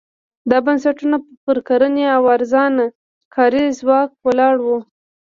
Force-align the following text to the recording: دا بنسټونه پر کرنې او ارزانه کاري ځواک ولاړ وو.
دا 0.49 0.57
بنسټونه 0.65 1.17
پر 1.45 1.57
کرنې 1.67 2.05
او 2.15 2.23
ارزانه 2.35 2.85
کاري 3.35 3.65
ځواک 3.79 4.09
ولاړ 4.25 4.55
وو. 4.65 4.77